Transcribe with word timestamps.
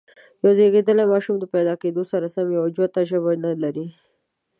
یو 0.43 0.51
زېږيدلی 0.57 1.05
ماشوم 1.13 1.35
د 1.39 1.45
پیدا 1.53 1.73
کېدو 1.81 2.03
سره 2.11 2.25
سم 2.33 2.47
یوه 2.57 2.69
جوته 2.75 3.01
ژبه 3.09 3.31
نه 3.43 3.51
لري. 3.63 3.85